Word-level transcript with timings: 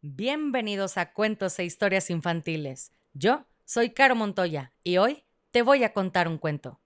Bienvenidos 0.00 0.96
a 0.96 1.12
Cuentos 1.12 1.58
e 1.58 1.64
Historias 1.64 2.08
Infantiles. 2.08 2.92
Yo 3.14 3.46
soy 3.64 3.90
Caro 3.90 4.14
Montoya 4.14 4.72
y 4.84 4.98
hoy 4.98 5.24
te 5.50 5.62
voy 5.62 5.82
a 5.82 5.92
contar 5.92 6.28
un 6.28 6.38
cuento. 6.38 6.80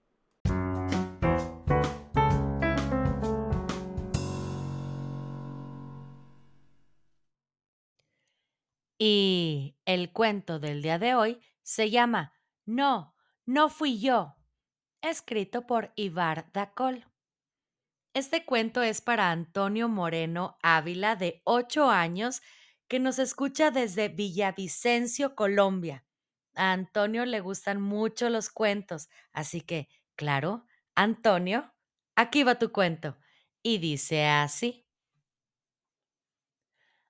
Y 8.97 9.75
el 9.85 10.11
cuento 10.11 10.57
del 10.57 10.81
día 10.81 10.97
de 10.97 11.13
hoy 11.13 11.39
se 11.61 11.91
llama 11.91 12.33
No, 12.65 13.13
no 13.45 13.69
fui 13.69 13.99
yo, 13.99 14.37
escrito 15.03 15.67
por 15.67 15.91
Ibar 15.95 16.51
Dacol. 16.51 17.05
Este 18.15 18.43
cuento 18.43 18.81
es 18.81 19.01
para 19.01 19.29
Antonio 19.29 19.87
Moreno 19.87 20.57
Ávila, 20.63 21.15
de 21.15 21.43
8 21.43 21.91
años, 21.91 22.41
que 22.93 22.99
nos 22.99 23.17
escucha 23.17 23.71
desde 23.71 24.07
Villavicencio, 24.07 25.33
Colombia. 25.33 26.05
A 26.53 26.73
Antonio 26.73 27.25
le 27.25 27.39
gustan 27.39 27.81
mucho 27.81 28.29
los 28.29 28.51
cuentos, 28.51 29.09
así 29.31 29.61
que, 29.61 29.89
claro, 30.15 30.67
Antonio, 30.93 31.73
aquí 32.15 32.43
va 32.43 32.59
tu 32.59 32.71
cuento. 32.71 33.17
Y 33.63 33.79
dice 33.79 34.27
así. 34.27 34.85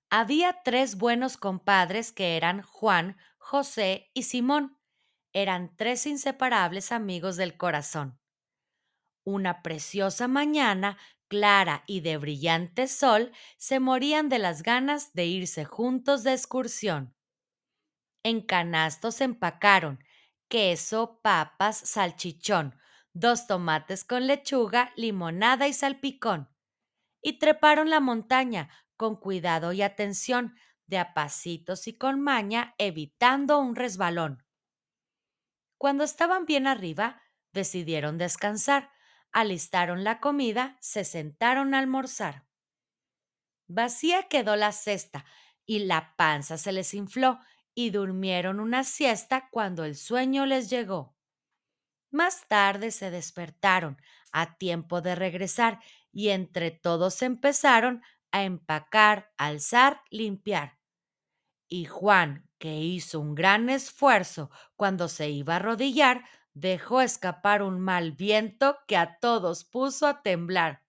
Había 0.09 0.61
tres 0.63 0.95
buenos 0.95 1.35
compadres 1.35 2.13
que 2.13 2.37
eran 2.37 2.61
Juan, 2.61 3.17
José 3.37 4.09
y 4.13 4.23
Simón. 4.23 4.79
Eran 5.33 5.75
tres 5.75 6.05
inseparables 6.05 6.93
amigos 6.93 7.35
del 7.35 7.57
corazón. 7.57 8.21
Una 9.25 9.61
preciosa 9.61 10.29
mañana, 10.29 10.97
clara 11.33 11.83
y 11.87 12.01
de 12.01 12.17
brillante 12.17 12.87
sol, 12.87 13.31
se 13.57 13.79
morían 13.79 14.29
de 14.29 14.37
las 14.37 14.61
ganas 14.61 15.13
de 15.13 15.25
irse 15.25 15.65
juntos 15.65 16.21
de 16.21 16.31
excursión. 16.31 17.15
En 18.21 18.45
canastos 18.45 19.19
empacaron 19.19 19.97
queso, 20.47 21.19
papas, 21.23 21.75
salchichón, 21.77 22.75
dos 23.13 23.47
tomates 23.47 24.05
con 24.05 24.27
lechuga, 24.27 24.93
limonada 24.95 25.67
y 25.67 25.73
salpicón. 25.73 26.49
Y 27.19 27.39
treparon 27.39 27.89
la 27.89 27.99
montaña 27.99 28.69
con 28.95 29.15
cuidado 29.15 29.73
y 29.73 29.81
atención, 29.81 30.55
de 30.85 30.99
a 30.99 31.15
pasitos 31.15 31.87
y 31.87 31.97
con 31.97 32.21
maña, 32.21 32.75
evitando 32.77 33.57
un 33.57 33.75
resbalón. 33.75 34.45
Cuando 35.79 36.03
estaban 36.03 36.45
bien 36.45 36.67
arriba, 36.67 37.23
decidieron 37.53 38.19
descansar, 38.19 38.92
alistaron 39.33 40.03
la 40.03 40.19
comida, 40.19 40.77
se 40.79 41.03
sentaron 41.03 41.73
a 41.73 41.79
almorzar. 41.79 42.45
Vacía 43.67 44.23
quedó 44.29 44.55
la 44.55 44.71
cesta 44.71 45.25
y 45.65 45.79
la 45.79 46.15
panza 46.15 46.57
se 46.57 46.71
les 46.71 46.93
infló 46.93 47.39
y 47.73 47.89
durmieron 47.89 48.59
una 48.59 48.83
siesta 48.83 49.49
cuando 49.51 49.83
el 49.83 49.95
sueño 49.95 50.45
les 50.45 50.69
llegó. 50.69 51.15
Más 52.11 52.47
tarde 52.47 52.91
se 52.91 53.09
despertaron 53.09 53.97
a 54.31 54.57
tiempo 54.57 55.01
de 55.01 55.15
regresar 55.15 55.79
y 56.11 56.29
entre 56.29 56.69
todos 56.71 57.21
empezaron 57.23 58.03
a 58.31 58.43
empacar, 58.43 59.33
alzar, 59.37 60.01
limpiar. 60.11 60.77
Y 61.67 61.85
Juan, 61.85 62.47
que 62.59 62.75
hizo 62.79 63.19
un 63.19 63.33
gran 63.35 63.69
esfuerzo 63.69 64.51
cuando 64.75 65.07
se 65.07 65.29
iba 65.29 65.53
a 65.53 65.55
arrodillar, 65.57 66.23
dejó 66.53 67.01
escapar 67.01 67.61
un 67.61 67.79
mal 67.79 68.11
viento 68.11 68.77
que 68.87 68.97
a 68.97 69.19
todos 69.19 69.63
puso 69.63 70.07
a 70.07 70.21
temblar. 70.21 70.83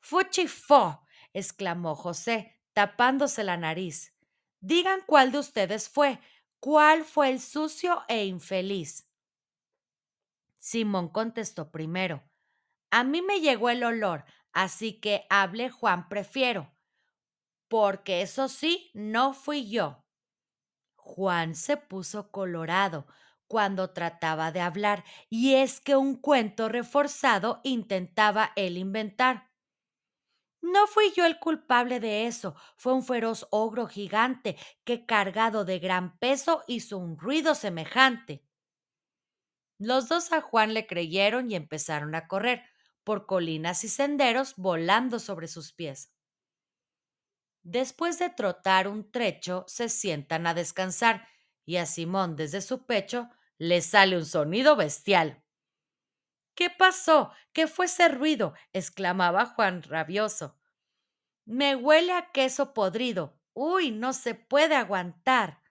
¡Fuchifó! 0.00 1.06
exclamó 1.32 1.94
José, 1.94 2.60
tapándose 2.72 3.44
la 3.44 3.56
nariz. 3.56 4.14
Digan 4.60 5.00
cuál 5.06 5.32
de 5.32 5.38
ustedes 5.38 5.88
fue, 5.88 6.20
cuál 6.60 7.04
fue 7.04 7.30
el 7.30 7.40
sucio 7.40 8.02
e 8.08 8.24
infeliz. 8.24 9.08
Simón 10.58 11.08
contestó 11.08 11.70
primero. 11.70 12.22
A 12.90 13.04
mí 13.04 13.22
me 13.22 13.40
llegó 13.40 13.70
el 13.70 13.84
olor, 13.84 14.24
así 14.52 15.00
que 15.00 15.26
hable 15.30 15.70
Juan 15.70 16.08
prefiero, 16.08 16.72
porque 17.68 18.22
eso 18.22 18.48
sí, 18.48 18.90
no 18.94 19.34
fui 19.34 19.70
yo. 19.70 20.04
Juan 20.96 21.54
se 21.54 21.76
puso 21.76 22.30
colorado 22.30 23.06
cuando 23.48 23.90
trataba 23.92 24.52
de 24.52 24.60
hablar, 24.60 25.04
y 25.28 25.54
es 25.54 25.80
que 25.80 25.96
un 25.96 26.16
cuento 26.20 26.68
reforzado 26.68 27.60
intentaba 27.64 28.52
él 28.56 28.76
inventar. 28.78 29.48
No 30.62 30.86
fui 30.86 31.12
yo 31.16 31.24
el 31.26 31.40
culpable 31.40 31.98
de 31.98 32.26
eso, 32.28 32.54
fue 32.76 32.92
un 32.92 33.02
feroz 33.02 33.48
ogro 33.50 33.88
gigante 33.88 34.56
que 34.84 35.04
cargado 35.04 35.64
de 35.64 35.80
gran 35.80 36.16
peso 36.18 36.62
hizo 36.68 36.96
un 36.98 37.18
ruido 37.18 37.54
semejante. 37.56 38.44
Los 39.80 40.08
dos 40.08 40.30
a 40.32 40.40
Juan 40.40 40.72
le 40.72 40.86
creyeron 40.86 41.50
y 41.50 41.56
empezaron 41.56 42.14
a 42.14 42.28
correr 42.28 42.62
por 43.02 43.26
colinas 43.26 43.82
y 43.82 43.88
senderos 43.88 44.54
volando 44.56 45.18
sobre 45.18 45.48
sus 45.48 45.72
pies. 45.72 46.12
Después 47.62 48.18
de 48.18 48.30
trotar 48.30 48.88
un 48.88 49.10
trecho, 49.12 49.64
se 49.68 49.88
sientan 49.88 50.46
a 50.48 50.54
descansar 50.54 51.28
y 51.64 51.76
a 51.76 51.86
Simón 51.86 52.34
desde 52.34 52.60
su 52.60 52.84
pecho 52.86 53.30
le 53.58 53.82
sale 53.82 54.16
un 54.16 54.24
sonido 54.24 54.76
bestial. 54.76 55.42
¿Qué 56.54 56.70
pasó? 56.70 57.32
¿Qué 57.52 57.66
fue 57.66 57.86
ese 57.86 58.08
ruido? 58.08 58.54
exclamaba 58.72 59.46
Juan 59.46 59.82
rabioso. 59.82 60.58
Me 61.44 61.76
huele 61.76 62.12
a 62.12 62.30
queso 62.32 62.74
podrido. 62.74 63.38
Uy, 63.52 63.90
no 63.90 64.12
se 64.12 64.34
puede 64.34 64.74
aguantar. 64.74 65.62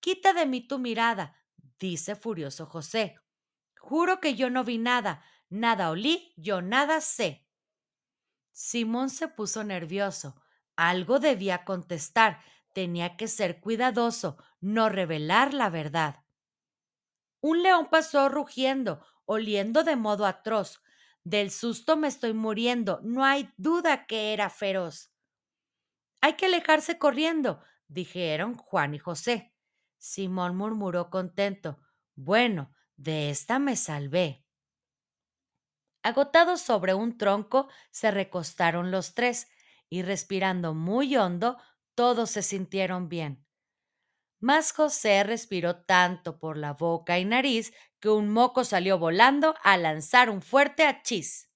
Quita 0.00 0.32
de 0.32 0.46
mí 0.46 0.66
tu 0.66 0.78
mirada, 0.78 1.42
dice 1.78 2.16
furioso 2.16 2.66
José. 2.66 3.16
Juro 3.78 4.20
que 4.20 4.34
yo 4.34 4.50
no 4.50 4.64
vi 4.64 4.78
nada, 4.78 5.24
nada 5.48 5.90
olí, 5.90 6.32
yo 6.36 6.62
nada 6.62 7.00
sé. 7.00 7.46
Simón 8.52 9.10
se 9.10 9.28
puso 9.28 9.62
nervioso. 9.64 10.40
Algo 10.76 11.20
debía 11.20 11.64
contestar, 11.64 12.40
tenía 12.72 13.16
que 13.16 13.28
ser 13.28 13.60
cuidadoso, 13.60 14.36
no 14.60 14.88
revelar 14.88 15.54
la 15.54 15.70
verdad. 15.70 16.23
Un 17.44 17.62
león 17.62 17.88
pasó 17.90 18.30
rugiendo, 18.30 19.04
oliendo 19.26 19.84
de 19.84 19.96
modo 19.96 20.24
atroz. 20.24 20.82
Del 21.24 21.50
susto 21.50 21.94
me 21.94 22.08
estoy 22.08 22.32
muriendo, 22.32 23.00
no 23.02 23.22
hay 23.22 23.52
duda 23.58 24.06
que 24.06 24.32
era 24.32 24.48
feroz. 24.48 25.12
Hay 26.22 26.36
que 26.36 26.46
alejarse 26.46 26.98
corriendo, 26.98 27.60
dijeron 27.86 28.56
Juan 28.56 28.94
y 28.94 28.98
José. 28.98 29.52
Simón 29.98 30.56
murmuró 30.56 31.10
contento. 31.10 31.80
Bueno, 32.14 32.72
de 32.96 33.28
esta 33.28 33.58
me 33.58 33.76
salvé. 33.76 34.46
Agotados 36.02 36.62
sobre 36.62 36.94
un 36.94 37.18
tronco, 37.18 37.68
se 37.90 38.10
recostaron 38.10 38.90
los 38.90 39.12
tres, 39.12 39.48
y 39.90 40.00
respirando 40.00 40.72
muy 40.72 41.14
hondo, 41.14 41.58
todos 41.94 42.30
se 42.30 42.42
sintieron 42.42 43.10
bien. 43.10 43.43
Mas 44.44 44.72
José 44.72 45.24
respiró 45.24 45.86
tanto 45.86 46.38
por 46.38 46.58
la 46.58 46.74
boca 46.74 47.18
y 47.18 47.24
nariz 47.24 47.72
que 47.98 48.10
un 48.10 48.30
moco 48.30 48.64
salió 48.64 48.98
volando 48.98 49.54
a 49.62 49.78
lanzar 49.78 50.28
un 50.28 50.42
fuerte 50.42 50.84
achís. 50.84 51.50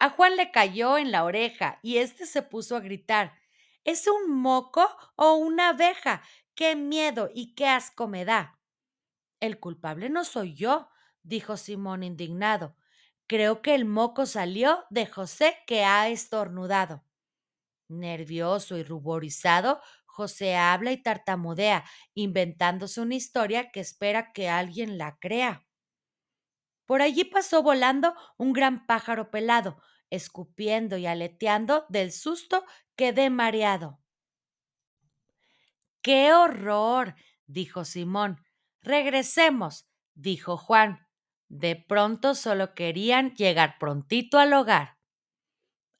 A 0.00 0.10
Juan 0.10 0.34
le 0.34 0.50
cayó 0.50 0.98
en 0.98 1.12
la 1.12 1.22
oreja 1.22 1.78
y 1.80 1.98
éste 1.98 2.26
se 2.26 2.42
puso 2.42 2.74
a 2.74 2.80
gritar 2.80 3.38
¿Es 3.84 4.08
un 4.08 4.32
moco 4.32 4.84
o 5.14 5.34
una 5.34 5.68
abeja? 5.68 6.22
¡Qué 6.56 6.74
miedo 6.74 7.30
y 7.32 7.54
qué 7.54 7.68
asco 7.68 8.08
me 8.08 8.24
da! 8.24 8.58
El 9.38 9.60
culpable 9.60 10.10
no 10.10 10.24
soy 10.24 10.54
yo, 10.54 10.88
dijo 11.22 11.56
Simón 11.56 12.02
indignado. 12.02 12.74
Creo 13.28 13.62
que 13.62 13.76
el 13.76 13.84
moco 13.84 14.26
salió 14.26 14.86
de 14.90 15.06
José 15.06 15.56
que 15.68 15.84
ha 15.84 16.08
estornudado. 16.08 17.04
Nervioso 17.86 18.76
y 18.76 18.82
ruborizado, 18.82 19.80
José 20.14 20.54
habla 20.54 20.92
y 20.92 21.02
tartamudea, 21.02 21.84
inventándose 22.14 23.00
una 23.00 23.16
historia 23.16 23.72
que 23.72 23.80
espera 23.80 24.32
que 24.32 24.48
alguien 24.48 24.96
la 24.96 25.18
crea. 25.18 25.66
Por 26.86 27.02
allí 27.02 27.24
pasó 27.24 27.64
volando 27.64 28.14
un 28.36 28.52
gran 28.52 28.86
pájaro 28.86 29.32
pelado, 29.32 29.82
escupiendo 30.10 30.96
y 30.98 31.06
aleteando 31.06 31.84
del 31.88 32.12
susto 32.12 32.64
quedé 32.94 33.28
mareado. 33.28 33.98
¡Qué 36.00 36.32
horror! 36.32 37.16
dijo 37.46 37.84
Simón. 37.84 38.40
Regresemos, 38.82 39.88
dijo 40.14 40.56
Juan. 40.56 41.08
De 41.48 41.74
pronto 41.74 42.36
solo 42.36 42.72
querían 42.76 43.34
llegar 43.34 43.78
prontito 43.80 44.38
al 44.38 44.52
hogar. 44.52 44.93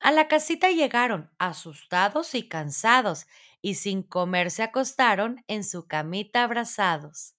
A 0.04 0.12
la 0.12 0.28
casita 0.28 0.70
llegaron, 0.70 1.30
asustados 1.38 2.34
y 2.34 2.46
cansados, 2.46 3.26
y 3.62 3.74
sin 3.76 4.02
comer 4.02 4.50
se 4.50 4.62
acostaron 4.62 5.42
en 5.48 5.64
su 5.64 5.86
camita 5.88 6.44
abrazados. 6.44 7.34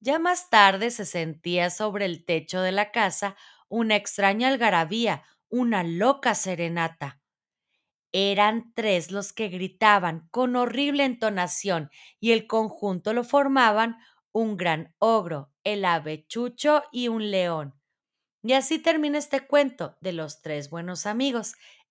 Ya 0.00 0.18
más 0.18 0.50
tarde 0.50 0.90
se 0.90 1.06
sentía 1.06 1.70
sobre 1.70 2.06
el 2.06 2.24
techo 2.24 2.60
de 2.62 2.72
la 2.72 2.92
casa 2.92 3.36
una 3.68 3.96
extraña 3.96 4.48
algarabía, 4.48 5.24
una 5.48 5.84
loca 5.84 6.34
serenata. 6.34 7.20
Eran 8.12 8.72
tres 8.74 9.10
los 9.12 9.32
que 9.32 9.48
gritaban 9.48 10.28
con 10.30 10.56
horrible 10.56 11.04
entonación 11.04 11.90
y 12.20 12.32
el 12.32 12.46
conjunto 12.46 13.14
lo 13.14 13.24
formaban 13.24 13.96
un 14.32 14.56
gran 14.56 14.94
ogro, 14.98 15.52
el 15.64 15.84
ave 15.84 16.26
chucho 16.28 16.82
y 16.92 17.08
un 17.08 17.30
león. 17.30 17.74
Y 18.42 18.52
así 18.52 18.78
termina 18.78 19.18
este 19.18 19.46
cuento 19.46 19.96
de 20.00 20.12
los 20.12 20.40
tres 20.40 20.70
buenos 20.70 21.06
amigos. 21.06 21.54